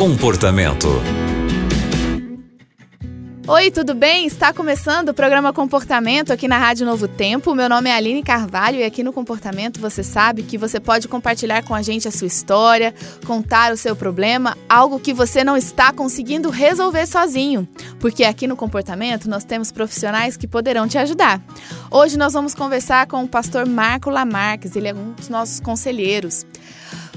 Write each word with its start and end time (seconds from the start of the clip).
Comportamento. 0.00 0.88
Oi, 3.46 3.70
tudo 3.70 3.94
bem? 3.94 4.24
Está 4.24 4.50
começando 4.50 5.10
o 5.10 5.14
programa 5.14 5.52
Comportamento 5.52 6.32
aqui 6.32 6.48
na 6.48 6.56
Rádio 6.56 6.86
Novo 6.86 7.06
Tempo. 7.06 7.54
Meu 7.54 7.68
nome 7.68 7.90
é 7.90 7.92
Aline 7.94 8.22
Carvalho 8.22 8.78
e 8.78 8.82
aqui 8.82 9.02
no 9.02 9.12
Comportamento 9.12 9.78
você 9.78 10.02
sabe 10.02 10.42
que 10.42 10.56
você 10.56 10.80
pode 10.80 11.06
compartilhar 11.06 11.62
com 11.64 11.74
a 11.74 11.82
gente 11.82 12.08
a 12.08 12.10
sua 12.10 12.26
história, 12.26 12.94
contar 13.26 13.74
o 13.74 13.76
seu 13.76 13.94
problema, 13.94 14.56
algo 14.70 14.98
que 14.98 15.12
você 15.12 15.44
não 15.44 15.54
está 15.54 15.92
conseguindo 15.92 16.48
resolver 16.48 17.04
sozinho. 17.04 17.68
Porque 17.98 18.24
aqui 18.24 18.46
no 18.46 18.56
Comportamento 18.56 19.28
nós 19.28 19.44
temos 19.44 19.70
profissionais 19.70 20.34
que 20.34 20.48
poderão 20.48 20.88
te 20.88 20.96
ajudar. 20.96 21.42
Hoje 21.90 22.16
nós 22.16 22.32
vamos 22.32 22.54
conversar 22.54 23.06
com 23.06 23.22
o 23.22 23.28
pastor 23.28 23.66
Marco 23.66 24.08
Lamarques, 24.08 24.74
ele 24.76 24.88
é 24.88 24.94
um 24.94 25.12
dos 25.12 25.28
nossos 25.28 25.60
conselheiros. 25.60 26.46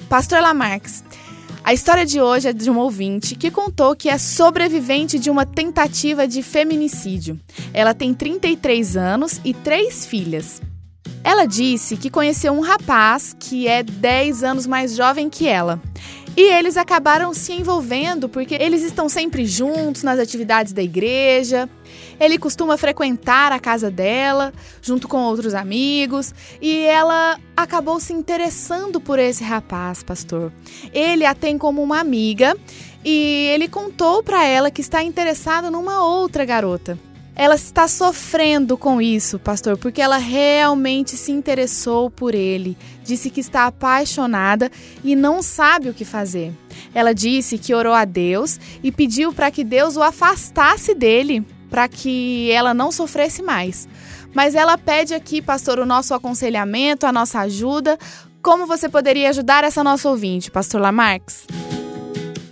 Pastor 0.10 0.42
Lamarques, 0.42 1.02
a 1.64 1.74
história 1.74 2.06
de 2.06 2.20
hoje 2.20 2.50
é 2.50 2.54
de 2.54 2.70
um 2.70 2.78
ouvinte 2.78 3.36
que 3.36 3.50
contou 3.50 3.96
que 3.96 4.10
é 4.10 4.18
sobrevivente 4.18 5.18
de 5.18 5.30
uma 5.30 5.46
tentativa 5.46 6.28
de 6.28 6.44
feminicídio. 6.44 7.40
Ela 7.74 7.94
tem 7.94 8.14
33 8.14 8.98
anos 8.98 9.40
e 9.46 9.54
três 9.54 10.06
filhas. 10.06 10.62
Ela 11.24 11.46
disse 11.46 11.96
que 11.96 12.10
conheceu 12.10 12.52
um 12.52 12.60
rapaz 12.60 13.34
que 13.40 13.66
é 13.66 13.82
10 13.82 14.44
anos 14.44 14.68
mais 14.68 14.94
jovem 14.94 15.30
que 15.30 15.48
ela. 15.48 15.82
E 16.36 16.52
eles 16.52 16.76
acabaram 16.76 17.34
se 17.34 17.54
envolvendo 17.54 18.28
porque 18.28 18.56
eles 18.56 18.84
estão 18.84 19.08
sempre 19.08 19.46
juntos 19.46 20.04
nas 20.04 20.20
atividades 20.20 20.74
da 20.74 20.82
igreja. 20.82 21.70
Ele 22.20 22.38
costuma 22.38 22.78
frequentar 22.78 23.52
a 23.52 23.60
casa 23.60 23.90
dela, 23.90 24.54
junto 24.82 25.08
com 25.08 25.18
outros 25.24 25.54
amigos, 25.54 26.34
e 26.62 26.80
ela 26.80 27.40
acabou 27.56 28.00
se 28.00 28.14
interessando 28.14 29.00
por 29.00 29.20
esse 29.20 29.44
rapaz, 29.44 30.04
pastor. 30.04 30.52
Ele 30.94 31.26
a 31.26 31.34
tem 31.34 31.58
como 31.58 31.82
uma 31.82 32.00
amiga 32.00 32.58
e 33.04 33.50
ele 33.54 33.68
contou 33.68 34.24
para 34.24 34.46
ela 34.46 34.72
que 34.72 34.82
está 34.82 35.04
interessado 35.04 35.70
numa 35.70 36.06
outra 36.06 36.46
garota. 36.46 36.98
Ela 37.36 37.56
está 37.56 37.88
sofrendo 37.88 38.78
com 38.78 39.02
isso, 39.02 39.40
pastor, 39.40 39.76
porque 39.76 40.02
ela 40.02 40.18
realmente 40.18 41.18
se 41.18 41.32
interessou 41.32 42.10
por 42.10 42.36
ele. 42.36 42.78
Disse 43.04 43.32
que 43.32 43.40
está 43.40 43.66
apaixonada 43.66 44.72
e 45.04 45.16
não 45.16 45.42
sabe 45.42 45.90
o 45.90 45.94
que 45.96 46.06
fazer. 46.06 46.54
Ela 46.94 47.12
disse 47.12 47.58
que 47.58 47.74
orou 47.74 47.94
a 47.94 48.06
Deus 48.06 48.60
e 48.84 48.92
pediu 48.92 49.34
para 49.34 49.50
que 49.50 49.64
Deus 49.64 49.98
o 49.98 50.04
afastasse 50.04 50.94
dele, 50.94 51.44
para 51.74 51.88
que 51.88 52.52
ela 52.52 52.72
não 52.72 52.92
sofresse 52.92 53.42
mais. 53.42 53.90
Mas 54.32 54.54
ela 54.54 54.78
pede 54.78 55.16
aqui, 55.16 55.42
pastor, 55.42 55.80
o 55.80 55.88
nosso 55.88 56.14
aconselhamento, 56.14 57.08
a 57.08 57.12
nossa 57.12 57.40
ajuda. 57.40 57.98
Como 58.44 58.68
você 58.68 58.88
poderia 58.88 59.28
ajudar 59.32 59.64
essa 59.64 59.84
nossa 59.84 60.08
ouvinte, 60.08 60.52
pastor 60.52 60.80
Lamarques? 60.80 61.48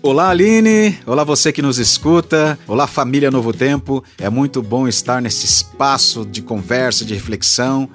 Olá, 0.02 0.30
Aline! 0.32 0.98
Olá, 1.06 1.24
você 1.24 1.54
que 1.54 1.62
nos 1.62 1.78
escuta! 1.78 2.58
Olá, 2.68 2.88
família 2.88 3.30
Novo 3.30 3.54
Tempo! 3.54 4.04
É 4.18 4.28
muito 4.28 4.60
bom 4.60 4.88
estar 4.88 5.22
nesse 5.22 5.46
espaço 5.46 6.26
de 6.26 6.42
conversa, 6.42 7.06
de 7.06 7.14
reflexão 7.14 7.88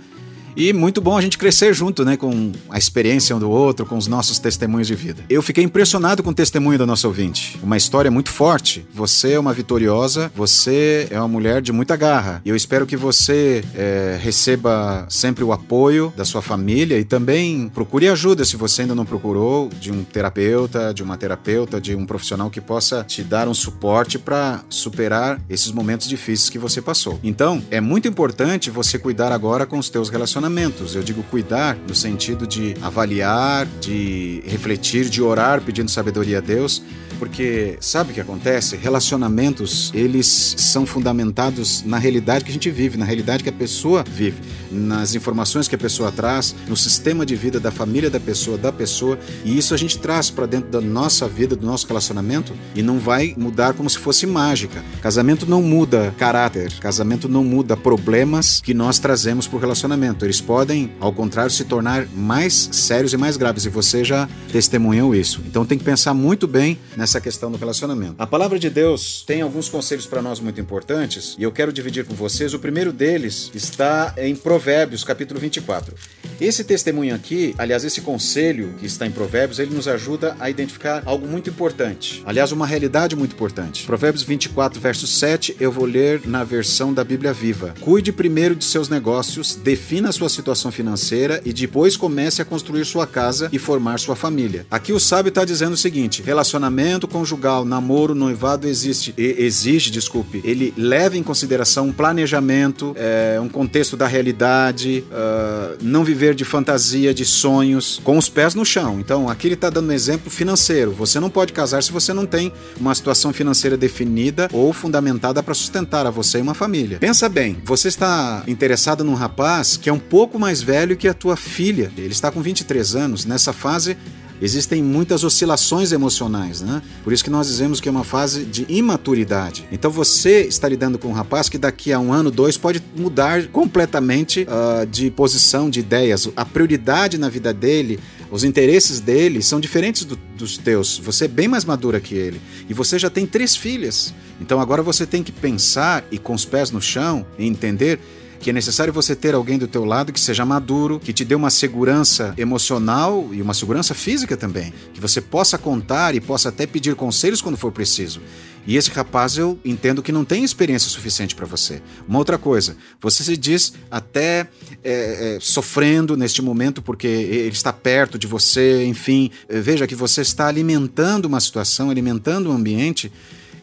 e 0.56 0.72
muito 0.72 1.02
bom 1.02 1.16
a 1.16 1.20
gente 1.20 1.36
crescer 1.36 1.74
junto, 1.74 2.02
né, 2.04 2.16
com 2.16 2.50
a 2.70 2.78
experiência 2.78 3.36
um 3.36 3.38
do 3.38 3.50
outro, 3.50 3.84
com 3.84 3.98
os 3.98 4.06
nossos 4.06 4.38
testemunhos 4.38 4.86
de 4.86 4.94
vida. 4.94 5.22
Eu 5.28 5.42
fiquei 5.42 5.62
impressionado 5.62 6.22
com 6.22 6.30
o 6.30 6.34
testemunho 6.34 6.78
da 6.78 6.86
nossa 6.86 7.06
ouvinte. 7.06 7.58
Uma 7.62 7.76
história 7.76 8.10
muito 8.10 8.30
forte. 8.30 8.86
Você 8.94 9.32
é 9.32 9.38
uma 9.38 9.52
vitoriosa, 9.52 10.32
você 10.34 11.06
é 11.10 11.18
uma 11.18 11.28
mulher 11.28 11.60
de 11.60 11.72
muita 11.72 11.94
garra. 11.94 12.40
E 12.44 12.48
eu 12.48 12.56
espero 12.56 12.86
que 12.86 12.96
você 12.96 13.62
é, 13.74 14.18
receba 14.20 15.06
sempre 15.10 15.44
o 15.44 15.52
apoio 15.52 16.12
da 16.16 16.24
sua 16.24 16.40
família 16.40 16.98
e 16.98 17.04
também 17.04 17.68
procure 17.68 18.08
ajuda 18.08 18.44
se 18.44 18.56
você 18.56 18.82
ainda 18.82 18.94
não 18.94 19.04
procurou 19.04 19.68
de 19.78 19.92
um 19.92 20.02
terapeuta, 20.02 20.94
de 20.94 21.02
uma 21.02 21.18
terapeuta, 21.18 21.78
de 21.78 21.94
um 21.94 22.06
profissional 22.06 22.48
que 22.48 22.60
possa 22.60 23.04
te 23.04 23.22
dar 23.22 23.46
um 23.46 23.54
suporte 23.54 24.18
para 24.18 24.62
superar 24.70 25.38
esses 25.50 25.70
momentos 25.70 26.08
difíceis 26.08 26.48
que 26.48 26.58
você 26.58 26.80
passou. 26.80 27.20
Então, 27.22 27.62
é 27.70 27.80
muito 27.80 28.08
importante 28.08 28.70
você 28.70 28.98
cuidar 28.98 29.32
agora 29.32 29.66
com 29.66 29.78
os 29.78 29.90
teus 29.90 30.08
relacionamentos 30.08 30.45
Eu 30.94 31.02
digo 31.02 31.22
cuidar 31.24 31.76
no 31.88 31.94
sentido 31.94 32.46
de 32.46 32.74
avaliar, 32.82 33.66
de 33.80 34.42
refletir, 34.46 35.08
de 35.08 35.22
orar 35.22 35.60
pedindo 35.60 35.90
sabedoria 35.90 36.38
a 36.38 36.40
Deus, 36.40 36.82
porque 37.18 37.76
sabe 37.80 38.10
o 38.10 38.14
que 38.14 38.20
acontece? 38.20 38.76
Relacionamentos, 38.76 39.90
eles 39.94 40.54
são 40.58 40.84
fundamentados 40.84 41.82
na 41.82 41.98
realidade 41.98 42.44
que 42.44 42.50
a 42.50 42.52
gente 42.52 42.70
vive, 42.70 42.96
na 42.96 43.04
realidade 43.04 43.42
que 43.42 43.48
a 43.48 43.52
pessoa 43.52 44.04
vive, 44.06 44.40
nas 44.70 45.14
informações 45.14 45.68
que 45.68 45.74
a 45.74 45.78
pessoa 45.78 46.12
traz, 46.12 46.54
no 46.68 46.76
sistema 46.76 47.24
de 47.24 47.34
vida 47.34 47.58
da 47.58 47.70
família 47.70 48.10
da 48.10 48.20
pessoa, 48.20 48.58
da 48.58 48.72
pessoa, 48.72 49.18
e 49.44 49.56
isso 49.56 49.74
a 49.74 49.76
gente 49.76 49.98
traz 49.98 50.30
para 50.30 50.46
dentro 50.46 50.70
da 50.70 50.80
nossa 50.80 51.26
vida, 51.28 51.56
do 51.56 51.66
nosso 51.66 51.86
relacionamento 51.86 52.52
e 52.74 52.82
não 52.82 52.98
vai 52.98 53.34
mudar 53.36 53.74
como 53.74 53.88
se 53.88 53.98
fosse 53.98 54.26
mágica. 54.26 54.84
Casamento 55.00 55.46
não 55.46 55.62
muda 55.62 56.14
caráter, 56.18 56.72
casamento 56.80 57.28
não 57.28 57.44
muda 57.44 57.76
problemas 57.76 58.60
que 58.60 58.74
nós 58.74 58.98
trazemos 58.98 59.46
para 59.46 59.56
o 59.56 59.60
relacionamento. 59.60 60.24
Eles 60.36 60.44
podem, 60.44 60.92
ao 61.00 61.14
contrário, 61.14 61.50
se 61.50 61.64
tornar 61.64 62.06
mais 62.14 62.68
sérios 62.70 63.14
e 63.14 63.16
mais 63.16 63.38
graves, 63.38 63.64
e 63.64 63.70
você 63.70 64.04
já 64.04 64.28
testemunhou 64.52 65.14
isso. 65.14 65.42
Então 65.46 65.64
tem 65.64 65.78
que 65.78 65.84
pensar 65.84 66.12
muito 66.12 66.46
bem 66.46 66.78
nessa 66.94 67.22
questão 67.22 67.50
do 67.50 67.56
relacionamento. 67.56 68.16
A 68.18 68.26
palavra 68.26 68.58
de 68.58 68.68
Deus 68.68 69.24
tem 69.26 69.40
alguns 69.40 69.70
conselhos 69.70 70.06
para 70.06 70.20
nós 70.20 70.38
muito 70.38 70.60
importantes 70.60 71.36
e 71.38 71.42
eu 71.42 71.50
quero 71.50 71.72
dividir 71.72 72.04
com 72.04 72.12
vocês. 72.14 72.52
O 72.52 72.58
primeiro 72.58 72.92
deles 72.92 73.50
está 73.54 74.12
em 74.18 74.36
Provérbios, 74.36 75.02
capítulo 75.04 75.40
24. 75.40 75.94
Esse 76.40 76.64
testemunho 76.64 77.14
aqui, 77.14 77.54
aliás, 77.58 77.84
esse 77.84 78.00
conselho 78.00 78.74
que 78.78 78.86
está 78.86 79.06
em 79.06 79.10
Provérbios, 79.10 79.58
ele 79.58 79.74
nos 79.74 79.88
ajuda 79.88 80.36
a 80.38 80.50
identificar 80.50 81.02
algo 81.04 81.26
muito 81.26 81.50
importante. 81.50 82.22
Aliás, 82.26 82.52
uma 82.52 82.66
realidade 82.66 83.16
muito 83.16 83.34
importante. 83.34 83.86
Provérbios 83.86 84.22
24, 84.22 84.80
verso 84.80 85.06
7, 85.06 85.56
eu 85.60 85.72
vou 85.72 85.84
ler 85.84 86.22
na 86.26 86.44
versão 86.44 86.92
da 86.92 87.04
Bíblia 87.04 87.32
Viva. 87.32 87.74
Cuide 87.80 88.12
primeiro 88.12 88.54
de 88.54 88.64
seus 88.64 88.88
negócios, 88.88 89.54
defina 89.54 90.12
sua 90.12 90.28
situação 90.28 90.70
financeira 90.70 91.40
e 91.44 91.52
depois 91.52 91.96
comece 91.96 92.42
a 92.42 92.44
construir 92.44 92.84
sua 92.84 93.06
casa 93.06 93.48
e 93.52 93.58
formar 93.58 93.98
sua 93.98 94.16
família. 94.16 94.66
Aqui 94.70 94.92
o 94.92 95.00
sábio 95.00 95.30
está 95.30 95.44
dizendo 95.44 95.74
o 95.74 95.76
seguinte: 95.76 96.22
relacionamento 96.22 96.66
relacionamento 96.66 97.08
conjugal, 97.08 97.64
namoro, 97.64 98.14
noivado 98.14 98.66
existe, 98.66 99.14
exige, 99.16 99.90
desculpe, 99.90 100.40
ele 100.44 100.72
leva 100.76 101.16
em 101.16 101.22
consideração 101.22 101.88
um 101.88 101.92
planejamento, 101.92 102.94
é, 102.96 103.38
um 103.40 103.48
contexto 103.48 103.96
da 103.96 104.06
realidade, 104.06 105.04
uh, 105.10 105.76
não 105.80 106.04
viver 106.04 106.25
de 106.34 106.44
fantasia, 106.44 107.12
de 107.12 107.24
sonhos, 107.24 108.00
com 108.02 108.18
os 108.18 108.28
pés 108.28 108.54
no 108.54 108.64
chão. 108.64 108.98
Então, 109.00 109.28
aqui 109.28 109.48
ele 109.48 109.54
está 109.54 109.70
dando 109.70 109.88
um 109.90 109.92
exemplo 109.92 110.30
financeiro. 110.30 110.92
Você 110.92 111.20
não 111.20 111.30
pode 111.30 111.52
casar 111.52 111.82
se 111.82 111.92
você 111.92 112.12
não 112.12 112.26
tem 112.26 112.52
uma 112.78 112.94
situação 112.94 113.32
financeira 113.32 113.76
definida 113.76 114.48
ou 114.52 114.72
fundamentada 114.72 115.42
para 115.42 115.54
sustentar 115.54 116.06
a 116.06 116.10
você 116.10 116.38
e 116.38 116.42
uma 116.42 116.54
família. 116.54 116.98
Pensa 116.98 117.28
bem, 117.28 117.58
você 117.64 117.88
está 117.88 118.42
interessado 118.46 119.04
num 119.04 119.14
rapaz 119.14 119.76
que 119.76 119.88
é 119.88 119.92
um 119.92 119.98
pouco 119.98 120.38
mais 120.38 120.62
velho 120.62 120.96
que 120.96 121.08
a 121.08 121.14
tua 121.14 121.36
filha. 121.36 121.90
Ele 121.96 122.12
está 122.12 122.30
com 122.30 122.40
23 122.40 122.96
anos. 122.96 123.24
Nessa 123.24 123.52
fase, 123.52 123.96
existem 124.40 124.82
muitas 124.82 125.24
oscilações 125.24 125.92
emocionais, 125.92 126.60
né? 126.60 126.82
Por 127.02 127.12
isso 127.12 127.24
que 127.24 127.30
nós 127.30 127.46
dizemos 127.46 127.80
que 127.80 127.88
é 127.88 127.92
uma 127.92 128.04
fase 128.04 128.44
de 128.44 128.66
imaturidade. 128.68 129.66
Então 129.70 129.90
você 129.90 130.42
está 130.42 130.68
lidando 130.68 130.98
com 130.98 131.08
um 131.08 131.12
rapaz 131.12 131.48
que 131.48 131.58
daqui 131.58 131.92
a 131.92 131.98
um 131.98 132.12
ano, 132.12 132.30
dois, 132.30 132.56
pode 132.56 132.82
mudar 132.96 133.46
completamente 133.48 134.42
uh, 134.42 134.86
de 134.86 135.10
posição, 135.10 135.70
de 135.70 135.80
ideias. 135.80 136.28
A 136.36 136.44
prioridade 136.44 137.18
na 137.18 137.28
vida 137.28 137.52
dele, 137.52 137.98
os 138.30 138.44
interesses 138.44 139.00
dele 139.00 139.42
são 139.42 139.60
diferentes 139.60 140.04
do, 140.04 140.16
dos 140.36 140.58
teus. 140.58 140.98
Você 140.98 141.24
é 141.24 141.28
bem 141.28 141.48
mais 141.48 141.64
madura 141.64 142.00
que 142.00 142.14
ele. 142.14 142.40
E 142.68 142.74
você 142.74 142.98
já 142.98 143.10
tem 143.10 143.26
três 143.26 143.56
filhas. 143.56 144.14
Então 144.40 144.60
agora 144.60 144.82
você 144.82 145.06
tem 145.06 145.22
que 145.22 145.32
pensar 145.32 146.04
e 146.10 146.18
com 146.18 146.34
os 146.34 146.44
pés 146.44 146.70
no 146.70 146.80
chão 146.80 147.24
e 147.38 147.46
entender 147.46 147.98
que 148.40 148.50
é 148.50 148.52
necessário 148.52 148.92
você 148.92 149.14
ter 149.14 149.34
alguém 149.34 149.58
do 149.58 149.66
teu 149.66 149.84
lado 149.84 150.12
que 150.12 150.20
seja 150.20 150.44
maduro, 150.44 151.00
que 151.00 151.12
te 151.12 151.24
dê 151.24 151.34
uma 151.34 151.50
segurança 151.50 152.34
emocional 152.36 153.28
e 153.32 153.42
uma 153.42 153.54
segurança 153.54 153.94
física 153.94 154.36
também, 154.36 154.72
que 154.92 155.00
você 155.00 155.20
possa 155.20 155.58
contar 155.58 156.14
e 156.14 156.20
possa 156.20 156.48
até 156.48 156.66
pedir 156.66 156.94
conselhos 156.94 157.40
quando 157.40 157.56
for 157.56 157.72
preciso. 157.72 158.20
E 158.66 158.76
esse 158.76 158.90
rapaz 158.90 159.38
eu 159.38 159.58
entendo 159.64 160.02
que 160.02 160.10
não 160.10 160.24
tem 160.24 160.42
experiência 160.42 160.90
suficiente 160.90 161.36
para 161.36 161.46
você. 161.46 161.80
Uma 162.08 162.18
outra 162.18 162.36
coisa, 162.36 162.76
você 163.00 163.22
se 163.22 163.36
diz 163.36 163.72
até 163.88 164.48
é, 164.82 165.36
é, 165.36 165.38
sofrendo 165.40 166.16
neste 166.16 166.42
momento 166.42 166.82
porque 166.82 167.06
ele 167.06 167.54
está 167.54 167.72
perto 167.72 168.18
de 168.18 168.26
você, 168.26 168.84
enfim, 168.84 169.30
veja 169.48 169.86
que 169.86 169.94
você 169.94 170.20
está 170.20 170.48
alimentando 170.48 171.26
uma 171.26 171.38
situação, 171.38 171.90
alimentando 171.90 172.50
um 172.50 172.52
ambiente 172.52 173.12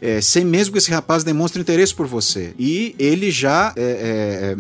é, 0.03 0.19
sem 0.19 0.43
mesmo 0.43 0.73
que 0.73 0.79
esse 0.79 0.91
rapaz 0.91 1.23
demonstre 1.23 1.61
interesse 1.61 1.95
por 1.95 2.05
você. 2.05 2.53
E 2.59 2.93
ele 2.99 3.31
já 3.31 3.73
é, 3.77 3.81
é, 3.81 3.85
é 4.51 4.57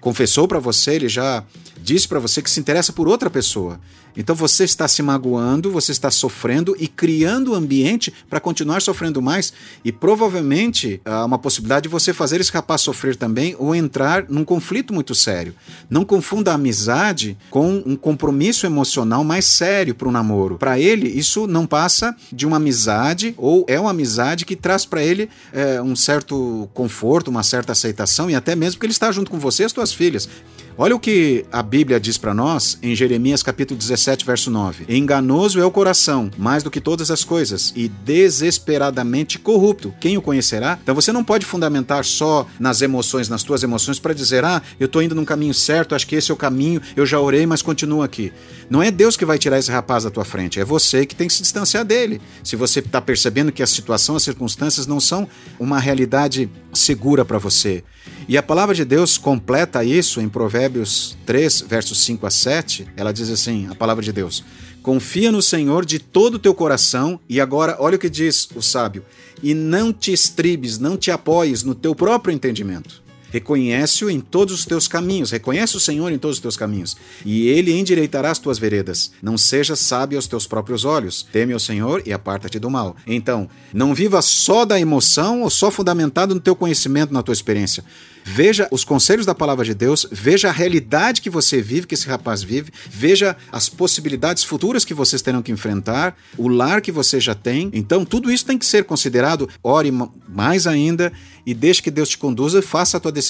confessou 0.00 0.46
para 0.46 0.60
você, 0.60 0.92
ele 0.92 1.08
já 1.08 1.42
disse 1.84 2.08
para 2.08 2.18
você 2.18 2.40
que 2.40 2.50
se 2.50 2.58
interessa 2.58 2.94
por 2.94 3.06
outra 3.06 3.28
pessoa. 3.28 3.78
Então 4.16 4.34
você 4.34 4.64
está 4.64 4.88
se 4.88 5.02
magoando, 5.02 5.70
você 5.70 5.92
está 5.92 6.10
sofrendo 6.10 6.74
e 6.78 6.88
criando 6.88 7.50
o 7.50 7.54
ambiente 7.54 8.14
para 8.30 8.40
continuar 8.40 8.80
sofrendo 8.80 9.20
mais 9.20 9.52
e 9.84 9.92
provavelmente 9.92 11.00
há 11.04 11.24
uma 11.24 11.38
possibilidade 11.38 11.82
de 11.84 11.88
você 11.88 12.14
fazer 12.14 12.40
esse 12.40 12.52
rapaz 12.52 12.80
sofrer 12.80 13.16
também 13.16 13.54
ou 13.58 13.74
entrar 13.74 14.24
num 14.28 14.44
conflito 14.44 14.94
muito 14.94 15.14
sério. 15.14 15.54
Não 15.90 16.04
confunda 16.04 16.52
a 16.52 16.54
amizade 16.54 17.36
com 17.50 17.82
um 17.84 17.96
compromisso 17.96 18.64
emocional 18.64 19.22
mais 19.22 19.44
sério 19.44 19.94
para 19.94 20.08
o 20.08 20.12
namoro. 20.12 20.56
Para 20.56 20.78
ele, 20.78 21.08
isso 21.08 21.46
não 21.46 21.66
passa 21.66 22.16
de 22.32 22.46
uma 22.46 22.56
amizade 22.56 23.34
ou 23.36 23.66
é 23.68 23.78
uma 23.78 23.90
amizade 23.90 24.46
que 24.46 24.56
traz 24.56 24.86
para 24.86 25.02
ele 25.02 25.28
é, 25.52 25.82
um 25.82 25.96
certo 25.96 26.68
conforto, 26.72 27.28
uma 27.28 27.42
certa 27.42 27.72
aceitação 27.72 28.30
e 28.30 28.34
até 28.34 28.54
mesmo 28.54 28.76
porque 28.76 28.86
ele 28.86 28.92
está 28.92 29.12
junto 29.12 29.30
com 29.30 29.38
você 29.38 29.64
e 29.64 29.66
as 29.66 29.72
suas 29.72 29.92
filhas. 29.92 30.28
Olha 30.76 30.96
o 30.96 30.98
que 30.98 31.46
a 31.52 31.62
Bíblia 31.62 32.00
diz 32.00 32.18
para 32.18 32.34
nós 32.34 32.76
em 32.82 32.96
Jeremias 32.96 33.44
capítulo 33.44 33.78
17, 33.78 34.26
verso 34.26 34.50
9. 34.50 34.86
Enganoso 34.88 35.60
é 35.60 35.64
o 35.64 35.70
coração, 35.70 36.28
mais 36.36 36.64
do 36.64 36.70
que 36.70 36.80
todas 36.80 37.12
as 37.12 37.22
coisas, 37.22 37.72
e 37.76 37.86
desesperadamente 37.86 39.38
corrupto. 39.38 39.94
Quem 40.00 40.18
o 40.18 40.22
conhecerá? 40.22 40.76
Então 40.82 40.92
você 40.92 41.12
não 41.12 41.22
pode 41.22 41.46
fundamentar 41.46 42.04
só 42.04 42.44
nas 42.58 42.82
emoções, 42.82 43.28
nas 43.28 43.44
tuas 43.44 43.62
emoções, 43.62 44.00
para 44.00 44.12
dizer, 44.12 44.44
ah, 44.44 44.60
eu 44.80 44.86
estou 44.86 45.00
indo 45.00 45.14
num 45.14 45.24
caminho 45.24 45.54
certo, 45.54 45.94
acho 45.94 46.08
que 46.08 46.16
esse 46.16 46.32
é 46.32 46.34
o 46.34 46.36
caminho, 46.36 46.82
eu 46.96 47.06
já 47.06 47.20
orei, 47.20 47.46
mas 47.46 47.62
continuo 47.62 48.02
aqui. 48.02 48.32
Não 48.68 48.82
é 48.82 48.90
Deus 48.90 49.16
que 49.16 49.24
vai 49.24 49.38
tirar 49.38 49.60
esse 49.60 49.70
rapaz 49.70 50.02
da 50.02 50.10
tua 50.10 50.24
frente, 50.24 50.58
é 50.58 50.64
você 50.64 51.06
que 51.06 51.14
tem 51.14 51.28
que 51.28 51.34
se 51.34 51.42
distanciar 51.42 51.84
dele. 51.84 52.20
Se 52.42 52.56
você 52.56 52.80
está 52.80 53.00
percebendo 53.00 53.52
que 53.52 53.62
a 53.62 53.66
situação, 53.66 54.16
as 54.16 54.24
circunstâncias 54.24 54.88
não 54.88 54.98
são 54.98 55.28
uma 55.56 55.78
realidade 55.78 56.50
segura 56.72 57.24
para 57.24 57.38
você. 57.38 57.84
E 58.26 58.38
a 58.38 58.42
palavra 58.42 58.74
de 58.74 58.84
Deus 58.84 59.18
completa 59.18 59.84
isso 59.84 60.20
em 60.20 60.28
Provérbios 60.28 61.16
3, 61.26 61.64
versos 61.68 61.98
5 61.98 62.26
a 62.26 62.30
7. 62.30 62.86
Ela 62.96 63.12
diz 63.12 63.28
assim: 63.28 63.66
a 63.68 63.74
palavra 63.74 64.02
de 64.02 64.12
Deus. 64.12 64.42
Confia 64.82 65.30
no 65.30 65.42
Senhor 65.42 65.84
de 65.84 65.98
todo 65.98 66.34
o 66.34 66.38
teu 66.38 66.54
coração, 66.54 67.20
e 67.28 67.40
agora 67.40 67.76
olha 67.78 67.96
o 67.96 67.98
que 67.98 68.08
diz 68.08 68.48
o 68.54 68.62
sábio: 68.62 69.04
e 69.42 69.52
não 69.52 69.92
te 69.92 70.12
estribes, 70.12 70.78
não 70.78 70.96
te 70.96 71.10
apoies 71.10 71.62
no 71.62 71.74
teu 71.74 71.94
próprio 71.94 72.34
entendimento. 72.34 73.03
Reconhece-o 73.34 74.08
em 74.08 74.20
todos 74.20 74.54
os 74.54 74.64
teus 74.64 74.86
caminhos, 74.86 75.32
reconhece 75.32 75.76
o 75.76 75.80
Senhor 75.80 76.12
em 76.12 76.18
todos 76.18 76.36
os 76.36 76.40
teus 76.40 76.56
caminhos, 76.56 76.96
e 77.26 77.48
ele 77.48 77.72
endireitará 77.72 78.30
as 78.30 78.38
tuas 78.38 78.60
veredas. 78.60 79.10
Não 79.20 79.36
sejas 79.36 79.80
sábio 79.80 80.16
aos 80.16 80.28
teus 80.28 80.46
próprios 80.46 80.84
olhos, 80.84 81.26
teme 81.32 81.52
ao 81.52 81.58
Senhor 81.58 82.00
e 82.06 82.12
aparta-te 82.12 82.60
do 82.60 82.70
mal. 82.70 82.94
Então, 83.04 83.50
não 83.72 83.92
viva 83.92 84.22
só 84.22 84.64
da 84.64 84.78
emoção 84.78 85.42
ou 85.42 85.50
só 85.50 85.68
fundamentado 85.68 86.32
no 86.32 86.40
teu 86.40 86.54
conhecimento, 86.54 87.12
na 87.12 87.24
tua 87.24 87.32
experiência. 87.32 87.84
Veja 88.26 88.68
os 88.70 88.84
conselhos 88.84 89.26
da 89.26 89.34
palavra 89.34 89.64
de 89.64 89.74
Deus, 89.74 90.06
veja 90.10 90.48
a 90.48 90.52
realidade 90.52 91.20
que 91.20 91.28
você 91.28 91.60
vive, 91.60 91.86
que 91.86 91.94
esse 91.94 92.06
rapaz 92.06 92.42
vive, 92.42 92.72
veja 92.88 93.36
as 93.52 93.68
possibilidades 93.68 94.42
futuras 94.42 94.82
que 94.82 94.94
vocês 94.94 95.20
terão 95.20 95.42
que 95.42 95.52
enfrentar, 95.52 96.16
o 96.38 96.48
lar 96.48 96.80
que 96.80 96.90
você 96.90 97.20
já 97.20 97.34
tem. 97.34 97.68
Então, 97.74 98.02
tudo 98.02 98.30
isso 98.30 98.46
tem 98.46 98.56
que 98.56 98.64
ser 98.64 98.84
considerado. 98.84 99.46
Ore 99.62 99.92
mais 100.26 100.66
ainda 100.66 101.12
e 101.44 101.52
deixe 101.52 101.82
que 101.82 101.90
Deus 101.90 102.08
te 102.08 102.16
conduza, 102.16 102.62
faça 102.62 102.96
a 102.96 103.00
tua 103.00 103.12
decisão, 103.12 103.23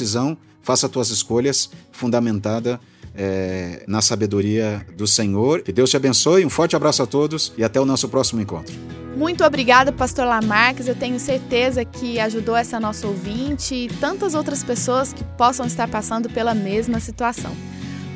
faça 0.63 0.87
as 0.87 0.93
tuas 0.93 1.11
escolhas 1.11 1.69
fundamentada 1.93 2.81
é, 3.15 3.85
na 3.87 4.01
sabedoria 4.01 4.85
do 4.97 5.07
Senhor. 5.07 5.61
Que 5.63 5.73
Deus 5.73 5.91
te 5.91 5.97
abençoe, 5.97 6.45
um 6.45 6.51
forte 6.51 6.75
abraço 6.75 7.03
a 7.03 7.07
todos 7.07 7.53
e 7.57 7.63
até 7.63 7.81
o 7.81 7.85
nosso 7.85 8.09
próximo 8.09 8.41
encontro. 8.41 8.75
Muito 9.17 9.45
obrigada, 9.45 9.93
Pastor 9.93 10.27
Lamarques. 10.27 10.89
Eu 10.89 10.97
tenho 10.97 11.21
certeza 11.21 11.85
que 11.85 12.19
ajudou 12.19 12.57
essa 12.57 12.81
nossa 12.81 13.07
ouvinte 13.07 13.73
e 13.75 13.87
tantas 13.89 14.35
outras 14.35 14.65
pessoas 14.65 15.13
que 15.13 15.23
possam 15.23 15.67
estar 15.67 15.87
passando 15.87 16.29
pela 16.29 16.53
mesma 16.53 16.99
situação. 16.99 17.53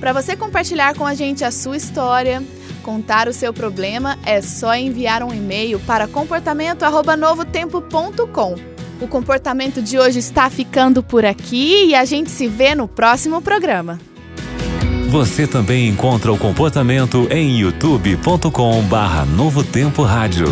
Para 0.00 0.12
você 0.12 0.34
compartilhar 0.36 0.96
com 0.96 1.06
a 1.06 1.14
gente 1.14 1.44
a 1.44 1.52
sua 1.52 1.76
história, 1.76 2.42
contar 2.82 3.28
o 3.28 3.32
seu 3.32 3.52
problema, 3.52 4.18
é 4.24 4.42
só 4.42 4.74
enviar 4.74 5.22
um 5.22 5.32
e-mail 5.32 5.78
para 5.80 6.08
comportamento@novotempo.com. 6.08 8.77
O 9.00 9.06
comportamento 9.06 9.80
de 9.80 9.98
hoje 9.98 10.18
está 10.18 10.50
ficando 10.50 11.02
por 11.02 11.24
aqui 11.24 11.86
e 11.86 11.94
a 11.94 12.04
gente 12.04 12.30
se 12.30 12.48
vê 12.48 12.74
no 12.74 12.88
próximo 12.88 13.40
programa. 13.40 14.00
Você 15.08 15.46
também 15.46 15.88
encontra 15.88 16.32
o 16.32 16.36
comportamento 16.36 17.28
em 17.30 17.58
youtube.com/barra 17.60 19.24
Novo 19.24 19.64
Tempo 19.64 20.02
Rádio. 20.02 20.46